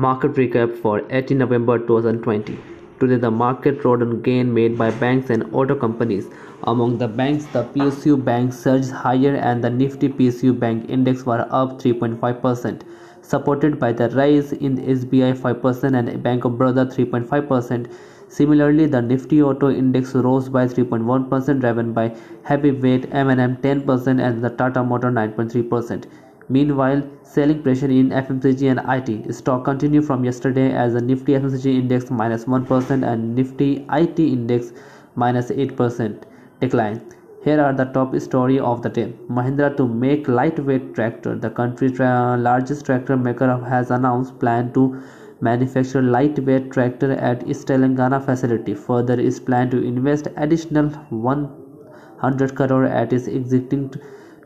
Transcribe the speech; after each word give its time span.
Market 0.00 0.34
recap 0.34 0.76
for 0.80 1.02
18 1.10 1.36
November 1.36 1.76
2020. 1.76 2.56
Today, 3.00 3.16
the 3.16 3.32
market 3.32 3.84
rode 3.84 4.00
on 4.00 4.22
gain 4.22 4.54
made 4.54 4.78
by 4.78 4.92
banks 4.92 5.28
and 5.28 5.52
auto 5.52 5.74
companies. 5.74 6.28
Among 6.62 6.98
the 6.98 7.08
banks, 7.08 7.46
the 7.46 7.64
PSU 7.64 8.24
Bank 8.24 8.52
surged 8.52 8.92
higher 8.92 9.34
and 9.34 9.64
the 9.64 9.70
Nifty 9.70 10.08
PSU 10.08 10.56
Bank 10.56 10.88
index 10.88 11.26
were 11.26 11.48
up 11.50 11.80
3.5%, 11.80 12.82
supported 13.22 13.80
by 13.80 13.90
the 13.90 14.08
rise 14.10 14.52
in 14.52 14.76
SBI 14.76 15.36
5% 15.36 15.98
and 15.98 16.22
Bank 16.22 16.44
of 16.44 16.52
Baroda 16.52 16.86
3.5%. 16.86 17.92
Similarly, 18.28 18.86
the 18.86 19.02
Nifty 19.02 19.42
Auto 19.42 19.68
Index 19.68 20.14
rose 20.14 20.48
by 20.48 20.66
3.1%, 20.66 21.58
driven 21.58 21.92
by 21.92 22.14
heavyweight 22.44 23.12
M&M 23.12 23.56
10% 23.56 24.22
and 24.22 24.44
the 24.44 24.50
Tata 24.50 24.84
Motor 24.84 25.10
9.3%. 25.10 26.04
Meanwhile, 26.50 27.02
selling 27.22 27.62
pressure 27.62 27.90
in 27.90 28.08
FMCG 28.08 28.70
and 28.70 28.80
IT 28.88 29.34
stock 29.34 29.64
continued 29.64 30.06
from 30.06 30.24
yesterday 30.24 30.72
as 30.72 30.94
the 30.94 31.00
Nifty 31.02 31.32
FMCG 31.32 31.66
index 31.80 32.10
minus 32.10 32.46
1 32.46 33.04
and 33.04 33.34
Nifty 33.34 33.84
IT 33.92 34.18
index 34.18 34.72
minus 35.14 35.50
8% 35.50 36.22
decline. 36.60 37.02
Here 37.44 37.60
are 37.60 37.74
the 37.74 37.84
top 37.84 38.18
story 38.18 38.58
of 38.58 38.80
the 38.80 38.88
day. 38.88 39.12
Mahindra 39.28 39.76
to 39.76 39.86
make 39.86 40.26
lightweight 40.26 40.94
tractor. 40.94 41.36
The 41.36 41.50
country's 41.50 41.92
tra 41.92 42.36
largest 42.38 42.86
tractor 42.86 43.16
maker 43.16 43.62
has 43.68 43.90
announced 43.90 44.38
plan 44.38 44.72
to 44.72 45.02
manufacture 45.40 46.02
lightweight 46.02 46.70
tractor 46.72 47.12
at 47.12 47.46
its 47.46 47.62
Telangana 47.64 48.24
facility. 48.24 48.74
Further, 48.74 49.20
is 49.20 49.38
plan 49.38 49.68
to 49.70 49.82
invest 49.82 50.28
additional 50.36 50.88
100 51.10 52.54
crore 52.54 52.86
at 52.86 53.12
its 53.12 53.26
existing 53.26 53.92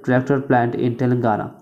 tractor 0.03 0.41
plant 0.41 0.75
in 0.75 0.97
Telangana. 0.97 1.53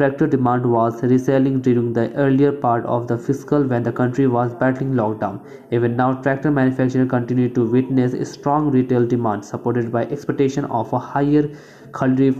Tractor 0.00 0.26
demand 0.26 0.64
was 0.64 1.02
reselling 1.02 1.60
during 1.60 1.92
the 1.92 2.10
earlier 2.14 2.52
part 2.52 2.86
of 2.86 3.06
the 3.06 3.18
fiscal 3.18 3.62
when 3.62 3.82
the 3.82 3.92
country 3.92 4.26
was 4.26 4.54
battling 4.54 4.94
lockdown. 4.94 5.44
Even 5.72 5.94
now, 5.94 6.14
tractor 6.22 6.50
manufacturers 6.50 7.10
continue 7.10 7.50
to 7.50 7.66
witness 7.66 8.14
strong 8.32 8.70
retail 8.70 9.06
demand 9.06 9.44
supported 9.44 9.92
by 9.92 10.04
expectation 10.04 10.64
of 10.64 10.90
a 10.94 10.98
higher 10.98 11.42
Kharif 11.90 12.38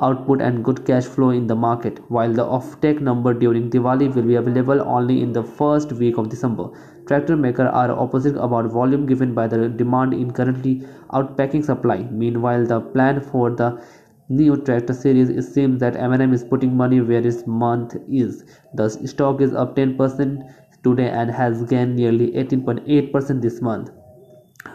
output 0.00 0.40
and 0.40 0.64
good 0.64 0.86
cash 0.86 1.04
flow 1.04 1.28
in 1.30 1.46
the 1.46 1.54
market, 1.54 2.00
while 2.08 2.32
the 2.32 2.46
offtake 2.46 3.02
number 3.02 3.34
during 3.34 3.68
Diwali 3.68 4.14
will 4.14 4.22
be 4.22 4.36
available 4.36 4.80
only 4.80 5.20
in 5.20 5.34
the 5.34 5.42
first 5.42 5.92
week 5.92 6.16
of 6.16 6.30
December. 6.30 6.70
Tractor 7.06 7.36
makers 7.36 7.68
are 7.74 7.90
optimistic 7.90 8.36
about 8.36 8.72
volume 8.72 9.04
given 9.04 9.34
by 9.34 9.46
the 9.46 9.68
demand 9.68 10.14
in 10.14 10.30
currently 10.30 10.82
outpacking 11.12 11.62
supply. 11.62 11.98
Meanwhile, 12.10 12.64
the 12.64 12.80
plan 12.80 13.20
for 13.20 13.50
the 13.50 13.82
new 14.28 14.56
tractor 14.56 14.92
series 14.92 15.28
it 15.28 15.42
seems 15.42 15.80
that 15.80 15.96
M&M 15.96 16.32
is 16.32 16.44
putting 16.44 16.76
money 16.76 17.00
where 17.00 17.26
its 17.26 17.46
mouth 17.46 17.94
is. 18.08 18.44
The 18.74 18.88
stock 18.88 19.40
is 19.40 19.52
up 19.52 19.76
10% 19.76 20.42
today 20.82 21.10
and 21.10 21.30
has 21.30 21.62
gained 21.64 21.96
nearly 21.96 22.32
18.8% 22.32 23.40
this 23.40 23.60
month. 23.60 23.90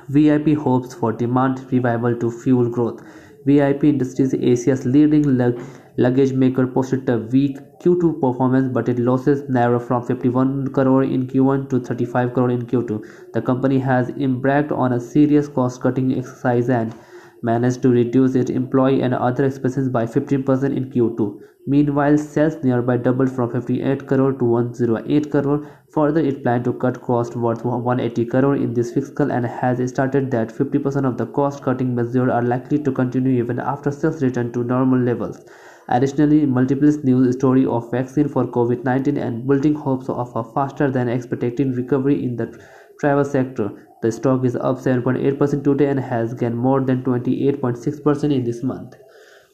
VIP 0.07 0.57
hopes 0.57 0.93
for 0.93 1.11
demand 1.11 1.65
revival 1.71 2.15
to 2.15 2.31
fuel 2.31 2.69
growth. 2.69 3.01
VIP 3.45 3.85
Industries 3.85 4.33
Asia's 4.33 4.85
leading 4.85 5.37
lug 5.37 5.59
luggage 5.97 6.31
maker 6.31 6.65
posted 6.67 7.09
a 7.09 7.17
weak 7.17 7.57
Q2 7.83 8.21
performance 8.21 8.69
but 8.71 8.87
its 8.87 8.99
losses 8.99 9.43
narrow 9.49 9.79
from 9.79 10.03
51 10.03 10.67
crore 10.67 11.03
in 11.03 11.27
Q1 11.27 11.69
to 11.69 11.79
35 11.79 12.33
crore 12.33 12.51
in 12.51 12.65
Q2. 12.65 13.33
The 13.33 13.41
company 13.41 13.79
has 13.79 14.09
embarked 14.09 14.71
on 14.71 14.93
a 14.93 14.99
serious 14.99 15.47
cost 15.47 15.81
cutting 15.81 16.17
exercise 16.17 16.69
and 16.69 16.93
managed 17.43 17.81
to 17.81 17.89
reduce 17.89 18.35
its 18.35 18.49
employee 18.51 19.01
and 19.01 19.13
other 19.13 19.45
expenses 19.45 19.89
by 19.89 20.05
15% 20.05 20.75
in 20.75 20.89
Q2. 20.91 21.41
Meanwhile, 21.67 22.17
sales 22.17 22.55
nearby 22.63 22.97
doubled 22.97 23.29
from 23.31 23.51
58 23.51 24.07
crore 24.07 24.33
to 24.33 24.45
108 24.45 25.31
crore. 25.31 25.67
Further, 25.93 26.19
it 26.19 26.41
planned 26.41 26.63
to 26.63 26.73
cut 26.73 27.01
cost 27.01 27.35
worth 27.35 27.63
180 27.63 28.25
crore 28.25 28.55
in 28.55 28.73
this 28.73 28.91
fiscal 28.91 29.31
and 29.31 29.45
has 29.45 29.87
started 29.89 30.31
that 30.31 30.49
50% 30.49 31.05
of 31.05 31.17
the 31.17 31.27
cost 31.27 31.61
cutting 31.61 31.93
measures 31.93 32.29
are 32.29 32.41
likely 32.41 32.79
to 32.79 32.91
continue 32.91 33.43
even 33.43 33.59
after 33.59 33.91
sales 33.91 34.23
return 34.23 34.51
to 34.53 34.63
normal 34.63 34.99
levels. 34.99 35.45
Additionally, 35.87 36.45
multiple 36.45 36.91
news 37.03 37.35
story 37.35 37.65
of 37.65 37.91
vaccine 37.91 38.27
for 38.27 38.45
COVID-19 38.45 39.21
and 39.21 39.45
building 39.45 39.75
hopes 39.75 40.09
of 40.09 40.35
a 40.35 40.43
faster 40.43 40.89
than 40.89 41.09
expected 41.09 41.75
recovery 41.75 42.23
in 42.23 42.37
the 42.37 42.59
travel 43.01 43.25
sector. 43.25 43.69
The 44.01 44.11
stock 44.11 44.45
is 44.45 44.55
up 44.55 44.77
7.8% 44.77 45.63
today 45.63 45.87
and 45.87 45.99
has 45.99 46.33
gained 46.33 46.57
more 46.57 46.81
than 46.81 47.03
28.6% 47.03 48.33
in 48.33 48.43
this 48.43 48.63
month. 48.63 48.95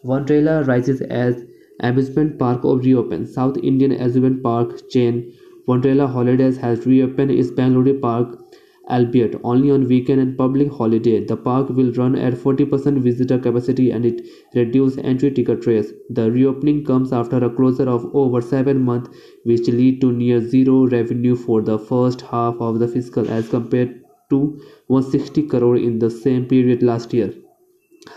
Wonderla 0.06 0.68
rises 0.68 1.02
as 1.02 1.44
amusement 1.80 2.38
park 2.38 2.63
of 2.63 2.80
reopen. 2.80 3.25
South 3.25 3.57
Indian 3.57 3.94
amusement 3.94 4.44
park 4.44 4.90
chain 4.90 5.34
Wonderla 5.68 6.12
Holidays 6.12 6.57
has 6.57 6.86
reopened 6.86 7.31
its 7.31 7.52
Bangalore 7.52 8.00
park 8.02 8.47
albeit 8.90 9.40
only 9.44 9.72
on 9.72 9.88
weekend 9.88 10.22
and 10.22 10.38
public 10.38 10.72
holiday. 10.72 11.24
The 11.25 11.38
park 11.38 11.70
will 11.70 11.92
run 11.94 12.16
at 12.16 12.34
40% 12.34 13.00
visitor 13.00 13.38
capacity 13.38 13.92
and 13.92 14.06
it 14.06 14.22
reduced 14.56 15.00
entry 15.00 15.31
ticket 15.31 15.66
rates. 15.66 15.92
The 16.09 16.31
reopening 16.31 16.86
comes 16.86 17.14
after 17.14 17.38
a 17.38 17.50
closure 17.50 17.90
of 17.90 18.09
over 18.16 18.42
7 18.42 18.81
months 18.81 19.09
which 19.44 19.68
lead 19.68 20.02
to 20.02 20.12
near 20.12 20.40
zero 20.42 20.88
revenue 20.88 21.36
for 21.36 21.62
the 21.62 21.78
first 21.78 22.22
half 22.22 22.56
of 22.59 22.80
the 22.80 22.88
fiscal 22.88 23.30
as 23.30 23.50
compared 23.50 24.02
to 24.30 24.59
160 24.88 25.44
crore 25.44 25.78
in 25.78 26.00
the 26.00 26.09
same 26.09 26.46
period 26.46 26.84
last 26.84 27.14
year. 27.14 27.34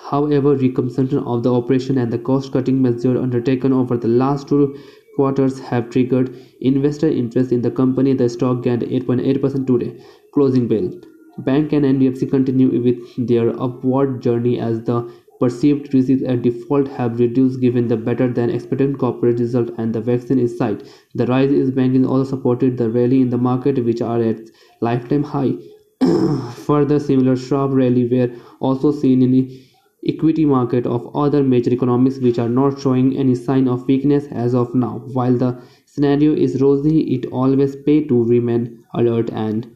However, 0.09 0.55
reconstruction 0.55 1.19
of 1.19 1.43
the 1.43 1.53
operation 1.53 1.99
and 1.99 2.13
the 2.13 2.19
cost-cutting 2.19 2.81
measures 2.81 3.19
undertaken 3.19 3.73
over 3.73 3.97
the 3.97 4.09
last 4.09 4.49
two 4.49 4.77
quarters 5.21 5.61
have 5.71 5.91
triggered 5.91 6.35
investor 6.73 7.09
interest 7.09 7.53
in 7.53 7.63
the 7.63 7.71
company. 7.71 8.15
The 8.15 8.29
stock 8.29 8.63
gained 8.63 8.83
8.8% 8.83 9.67
today. 9.67 9.93
Closing 10.35 10.69
bell. 10.69 10.91
Bank 11.39 11.73
and 11.73 11.85
NBFC 11.85 12.31
continue 12.31 12.83
with 12.83 13.27
their 13.27 13.49
upward 13.63 14.23
journey 14.23 14.59
as 14.61 14.83
the 14.85 14.99
perceived 15.41 15.93
risks 15.95 16.23
and 16.23 16.43
default 16.43 16.89
have 16.89 17.19
reduced 17.19 17.61
given 17.61 17.89
the 17.89 17.97
better 17.97 18.29
than 18.33 18.51
expected 18.51 18.99
corporate 18.99 19.41
result 19.41 19.71
and 19.79 19.95
the 19.95 20.01
vaccine 20.01 20.39
is 20.39 20.57
sight. 20.57 20.83
The 21.15 21.27
rise 21.27 21.51
in 21.51 21.71
banking 21.71 22.07
also 22.07 22.31
supported 22.37 22.77
the 22.77 22.91
rally 22.91 23.21
in 23.21 23.31
the 23.31 23.39
market 23.39 23.83
which 23.85 24.03
are 24.03 24.23
at 24.23 24.41
lifetime 24.81 25.25
high. 25.25 25.55
Further 26.67 26.99
similar 26.99 27.37
sharp 27.37 27.73
rally 27.73 28.07
were 28.09 28.31
also 28.61 28.93
seen 28.93 29.23
in 29.23 29.70
equity 30.06 30.44
market 30.44 30.87
of 30.87 31.15
other 31.15 31.43
major 31.43 31.72
economies 31.72 32.19
which 32.21 32.38
are 32.38 32.49
not 32.49 32.81
showing 32.81 33.16
any 33.16 33.34
sign 33.34 33.69
of 33.69 33.87
weakness 33.87 34.27
as 34.31 34.55
of 34.55 34.75
now. 34.75 35.00
While 35.12 35.37
the 35.37 35.62
scenario 35.87 36.33
is 36.34 36.61
rosy, 36.61 37.15
it 37.15 37.27
always 37.27 37.77
pay 37.77 38.05
to 38.05 38.25
remain 38.25 38.84
alert 38.94 39.31
and 39.31 39.66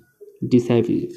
decisive. 0.49 1.13